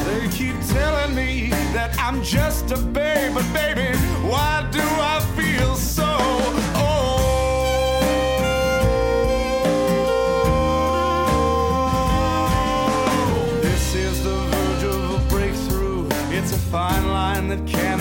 They 0.06 0.28
keep 0.30 0.56
telling 0.68 1.14
me 1.14 1.50
that 1.76 1.94
I'm 1.98 2.22
just 2.22 2.70
a 2.70 2.78
babe, 2.78 3.34
but 3.34 3.44
baby, 3.52 3.96
why 4.30 4.66
do 4.70 4.80
I 5.14 5.20
feel 5.36 5.74
so 5.74 6.10
old? 6.88 7.32
This 13.62 13.94
is 13.94 14.24
the 14.24 14.36
verge 14.50 14.84
of 14.84 15.00
a 15.18 15.18
breakthrough. 15.28 16.06
It's 16.30 16.52
a 16.52 16.58
fine 16.74 17.08
line 17.08 17.48
that 17.48 17.66
can't 17.66 17.91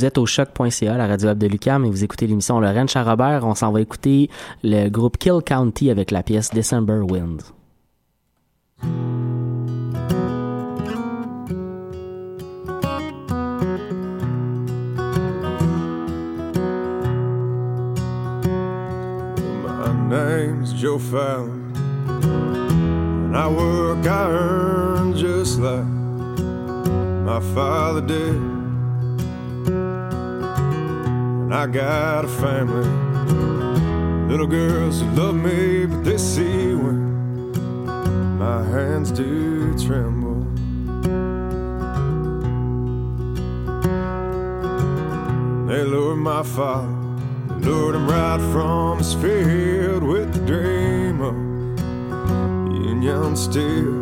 Vous 0.00 0.06
êtes 0.06 0.16
au 0.16 0.24
choc.ca, 0.24 0.96
la 0.96 1.06
radio 1.06 1.28
web 1.28 1.36
de 1.36 1.46
Lucam, 1.46 1.84
et 1.84 1.90
vous 1.90 2.02
écoutez 2.02 2.26
l'émission 2.26 2.58
Lorraine 2.58 2.88
Charrobert. 2.88 3.44
On 3.44 3.54
s'en 3.54 3.70
va 3.70 3.82
écouter 3.82 4.30
le 4.62 4.88
groupe 4.88 5.18
Kill 5.18 5.42
County 5.44 5.90
avec 5.90 6.10
la 6.10 6.22
pièce 6.22 6.48
December 6.54 7.00
Wind. 7.06 7.42
And 31.50 31.58
I 31.58 31.66
got 31.66 32.24
a 32.24 32.28
family, 32.28 32.86
little 34.28 34.46
girls 34.46 35.00
who 35.00 35.10
love 35.10 35.34
me, 35.34 35.84
but 35.84 36.04
they 36.04 36.16
see 36.16 36.76
when 36.76 38.38
my 38.38 38.62
hands 38.68 39.10
do 39.10 39.76
tremble. 39.76 40.44
They 45.66 45.82
lured 45.82 46.18
my 46.18 46.44
father, 46.44 46.86
lured 47.58 47.96
him 47.96 48.08
right 48.08 48.40
from 48.52 48.98
his 48.98 49.14
field 49.14 50.04
with 50.04 50.32
the 50.32 50.46
dream 50.46 51.20
of 51.20 51.34
Union 52.86 53.34
Steel. 53.34 53.98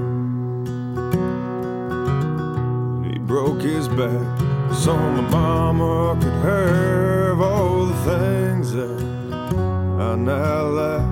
He 3.11 3.19
broke 3.19 3.63
his 3.63 3.89
back 3.89 4.48
so 4.73 4.97
my 4.97 5.21
mama 5.31 6.19
could 6.21 6.33
have 6.33 7.41
all 7.41 7.87
the 7.87 7.95
things 8.05 8.73
that 8.73 9.01
I 10.01 10.15
now 10.15 10.63
lack. 10.79 11.09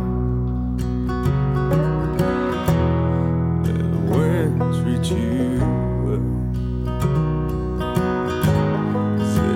The 3.65 3.79
winds 4.13 4.81
reach 4.81 5.11
you. 5.11 5.61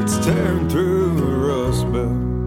It's 0.03 0.19
tearing 0.25 0.69
through 0.69 1.17
the 1.21 1.27
rust 1.27 1.93
belt. 1.93 2.39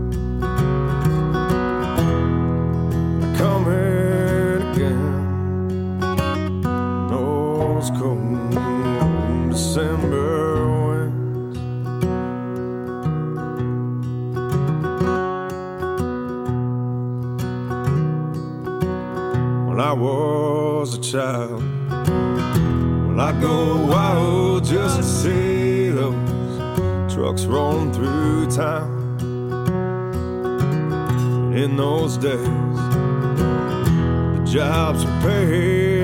Jobs 34.54 35.04
were 35.04 35.20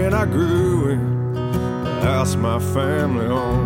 and 0.05 0.15
I 0.15 0.25
grew 0.25 0.89
in 0.89 1.33
the 1.83 2.01
house 2.01 2.35
my 2.35 2.57
family 2.57 3.27
owned. 3.27 3.58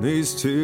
These 0.00 0.34
two 0.40 0.59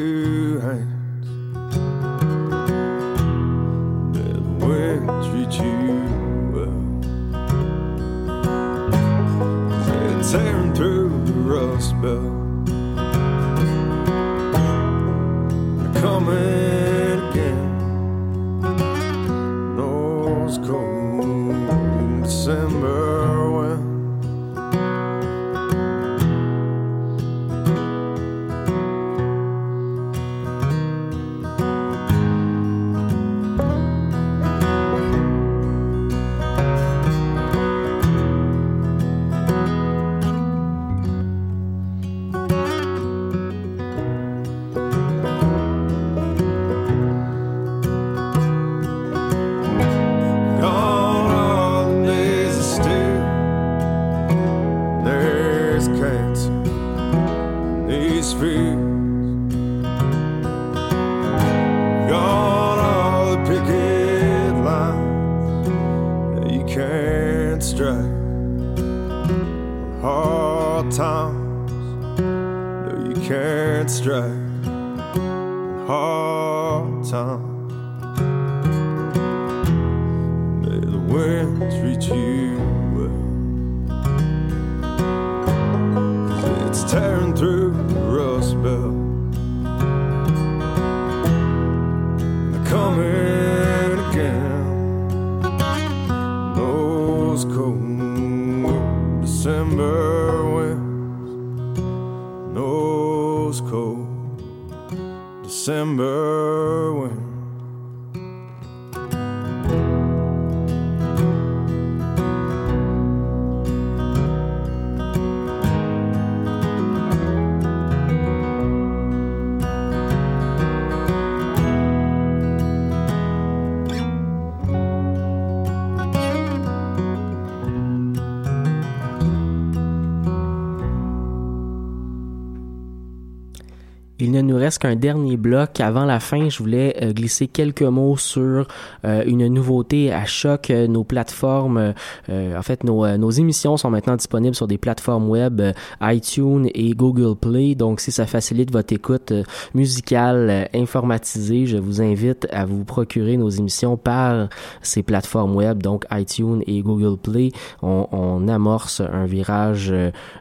reste 134.66 134.80
qu'un 134.80 134.96
dernier 134.96 135.36
bloc. 135.36 135.78
Avant 135.78 136.04
la 136.04 136.18
fin, 136.18 136.48
je 136.48 136.58
voulais 136.58 136.96
euh, 137.00 137.12
glisser 137.12 137.46
quelques 137.46 137.82
mots 137.82 138.16
sur 138.16 138.66
euh, 139.04 139.22
une 139.24 139.46
nouveauté 139.46 140.12
à 140.12 140.24
choc. 140.24 140.70
Euh, 140.70 140.88
Nos 140.88 141.04
plateformes, 141.04 141.94
en 142.28 142.62
fait, 142.62 142.82
nos, 142.82 143.30
émissions 143.30 143.76
sont 143.76 143.90
maintenant 143.90 144.16
disponibles 144.16 144.56
sur 144.56 144.66
des 144.66 144.78
plateformes 144.78 145.28
web 145.28 145.62
iTunes 146.00 146.68
et 146.74 146.90
Google 146.94 147.36
Play. 147.36 147.76
Donc, 147.76 148.00
si 148.00 148.10
ça 148.10 148.26
facilite 148.26 148.72
votre 148.72 148.92
écoute 148.92 149.32
musicale 149.74 150.68
informatisée, 150.74 151.66
je 151.66 151.76
vous 151.76 152.02
invite 152.02 152.48
à 152.50 152.64
vous 152.64 152.84
procurer 152.84 153.36
nos 153.36 153.50
émissions 153.50 153.96
par 153.96 154.48
ces 154.82 155.02
plateformes 155.04 155.54
web, 155.54 155.80
donc 155.82 156.06
iTunes 156.10 156.62
et 156.66 156.82
Google 156.82 157.18
Play. 157.18 157.52
On, 157.82 158.08
on 158.10 158.48
amorce 158.48 159.00
un 159.00 159.26
virage 159.26 159.94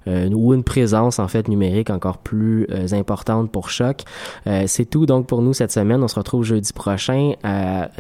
ou 0.08 0.54
une 0.54 0.64
présence 0.64 1.20
en 1.20 1.28
fait 1.28 1.48
numérique 1.48 1.90
encore 1.90 2.18
plus 2.18 2.68
importante 2.92 3.52
pour 3.52 3.70
Choc. 3.70 4.04
Euh, 4.48 4.64
c'est 4.68 4.86
tout 4.86 5.06
donc 5.06 5.28
pour 5.28 5.42
nous 5.42 5.54
cette 5.54 5.72
semaine. 5.72 6.04
On 6.04 6.08
se 6.08 6.16
retrouve 6.16 6.44
jeudi 6.44 6.74
prochain. 6.74 7.34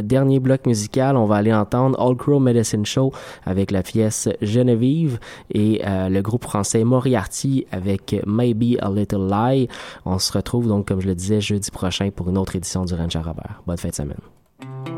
Dernier 0.01 0.39
bloc 0.39 0.65
musical, 0.65 1.17
on 1.17 1.25
va 1.25 1.35
aller 1.35 1.53
entendre 1.53 1.99
All 1.99 2.15
Crow 2.15 2.39
Medicine 2.39 2.85
Show 2.85 3.11
avec 3.45 3.71
la 3.71 3.83
pièce 3.83 4.29
Genevieve 4.41 5.19
et 5.53 5.81
euh, 5.85 6.09
le 6.09 6.21
groupe 6.21 6.43
français 6.43 6.83
Moriarty 6.83 7.65
avec 7.71 8.15
Maybe 8.25 8.77
a 8.81 8.89
Little 8.89 9.27
Lie. 9.29 9.67
On 10.05 10.19
se 10.19 10.31
retrouve 10.31 10.67
donc 10.67 10.87
comme 10.87 11.01
je 11.01 11.07
le 11.07 11.15
disais 11.15 11.41
jeudi 11.41 11.71
prochain 11.71 12.09
pour 12.15 12.29
une 12.29 12.37
autre 12.37 12.55
édition 12.55 12.85
du 12.85 12.93
Ranch 12.93 13.15
à 13.15 13.21
Robert. 13.21 13.61
Bonne 13.65 13.77
fin 13.77 13.89
de 13.89 13.95
semaine. 13.95 14.94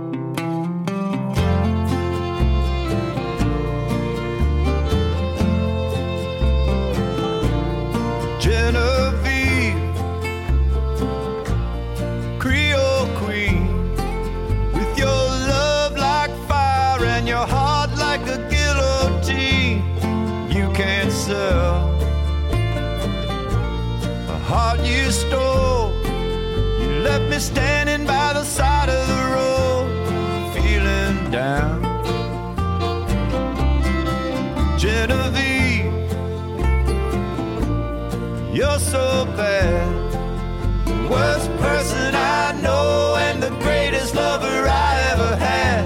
Left 27.18 27.32
me 27.32 27.40
standing 27.40 28.06
by 28.06 28.34
the 28.34 28.44
side 28.44 28.90
of 28.90 29.08
the 29.08 29.24
road, 29.36 30.54
feeling 30.54 31.32
down. 31.32 31.82
Genevieve. 34.78 35.94
You're 38.54 38.80
so 38.80 39.26
bad. 39.36 39.88
Worst 41.10 41.50
person 41.58 42.14
I 42.14 42.60
know 42.62 43.16
and 43.20 43.42
the 43.42 43.50
greatest 43.66 44.14
lover 44.14 44.68
I 44.68 44.92
ever 45.14 45.36
had. 45.36 45.86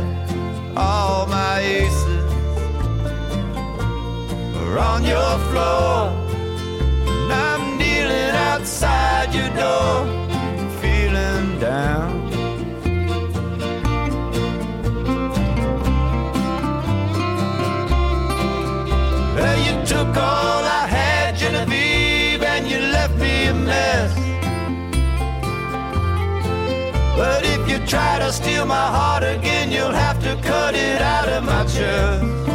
All 0.76 1.28
my 1.28 1.60
aces 1.60 2.26
are 4.58 4.78
on 4.80 5.04
your 5.04 5.34
floor. 5.50 6.12
And 7.08 7.32
I'm 7.32 7.78
kneeling 7.78 8.36
outside 8.50 9.34
your 9.34 9.50
door, 9.64 9.96
down. 11.72 12.12
Well, 19.36 19.58
you 19.68 19.76
took 19.86 20.12
all 20.30 20.64
I 20.82 20.86
had, 20.98 21.30
Genevieve, 21.42 22.44
and 22.54 22.64
you 22.72 22.80
left 22.98 23.16
me 23.26 23.34
a 23.54 23.54
mess. 23.54 24.12
But 27.20 27.42
if 27.56 27.62
you 27.70 27.78
try 27.94 28.20
to 28.20 28.30
steal 28.34 28.66
my 28.66 28.88
heart 28.98 29.24
again, 29.24 29.72
you'll 29.72 30.00
have 30.06 30.20
to 30.28 30.34
cut 30.50 30.74
it 30.76 31.02
out 31.02 31.30
of 31.30 31.42
my 31.46 31.64
chest. 31.74 32.51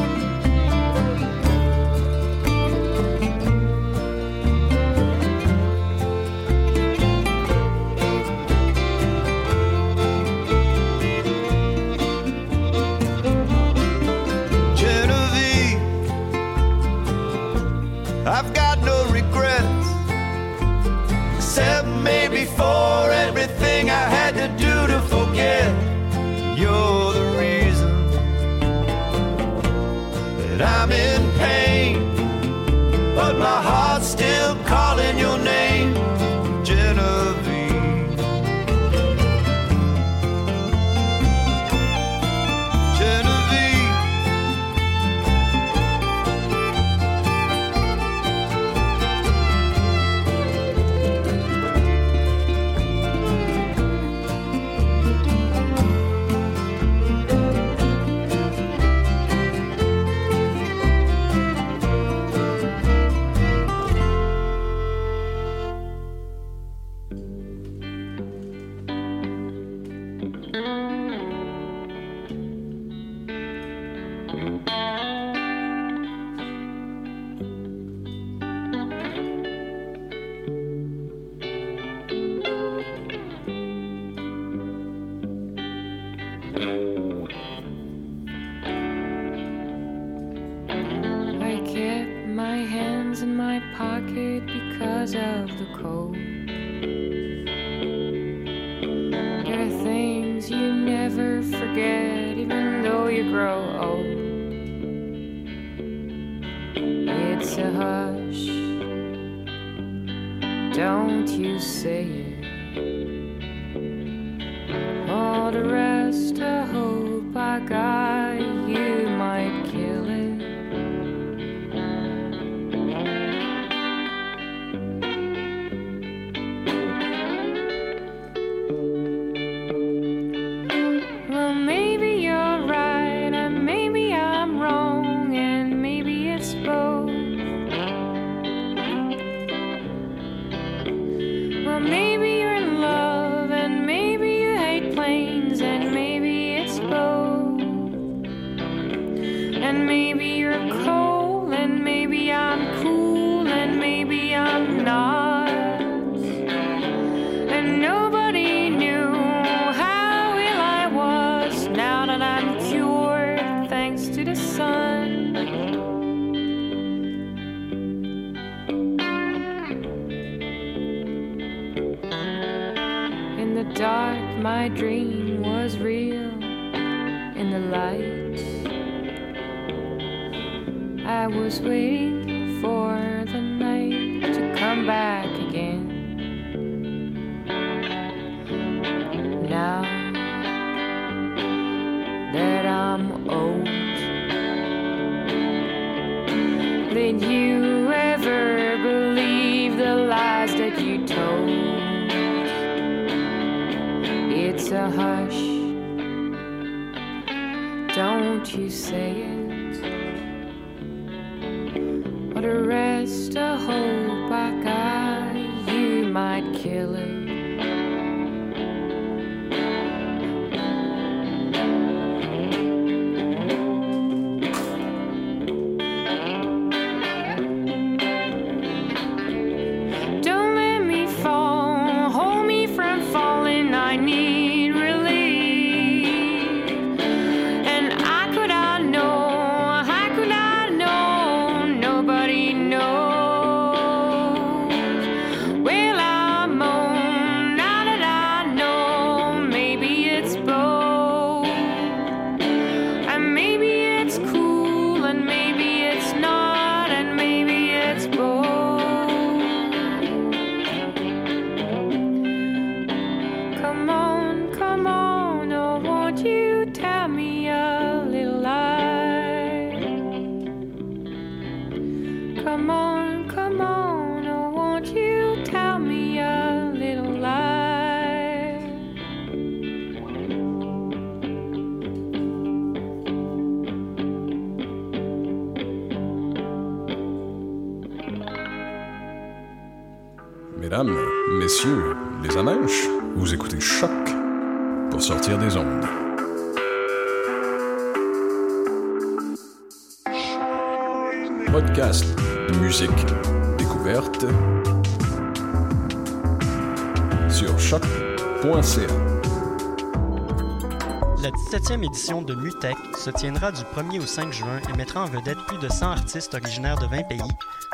Mutech 312.56 312.78
se 312.96 313.10
tiendra 313.10 313.52
du 313.52 313.60
1er 313.62 314.00
au 314.00 314.06
5 314.06 314.32
juin 314.32 314.60
et 314.68 314.72
mettra 314.72 315.02
en 315.02 315.06
vedette 315.06 315.38
plus 315.46 315.58
de 315.58 315.68
100 315.68 315.90
artistes 315.90 316.34
originaires 316.34 316.78
de 316.78 316.86
20 316.86 317.02
pays, 317.02 317.20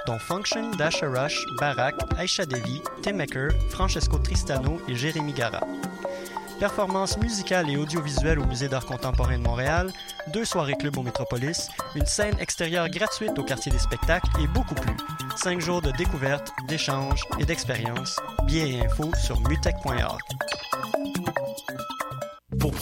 dont 0.07 0.19
Function, 0.19 0.73
Dasha 0.73 1.09
Rush, 1.09 1.45
Barak, 1.61 1.95
Aisha 2.19 2.45
Devi, 2.45 2.83
Tim 3.01 3.13
Maker, 3.13 3.51
Francesco 3.71 4.19
Tristano 4.19 4.81
et 4.89 4.97
Jérémy 4.97 5.35
Gara. 5.35 5.61
Performances 6.59 7.17
musicales 7.19 7.71
et 7.71 7.77
audiovisuelles 7.77 8.41
au 8.41 8.45
Musée 8.45 8.69
d'art 8.69 8.87
contemporain 8.87 9.39
de 9.39 9.45
Montréal, 9.45 9.93
deux 10.33 10.45
soirées 10.45 10.77
club 10.77 10.99
au 10.99 11.03
Métropolis, 11.03 11.69
une 11.95 12.07
scène 12.07 12.37
extérieure 12.41 12.89
gratuite 12.89 13.39
au 13.39 13.45
quartier 13.45 13.71
des 13.71 13.79
spectacles 13.79 14.31
et 14.43 14.49
beaucoup 14.49 14.75
plus. 14.75 14.97
Cinq 15.37 15.61
jours 15.61 15.83
de 15.83 15.93
découverte, 15.93 16.53
d'échanges 16.67 17.23
et 17.39 17.45
d'expériences. 17.45 18.19
Billets 18.47 18.79
et 18.79 18.87
infos 18.87 19.13
sur 19.15 19.41
mutech.org. 19.49 20.21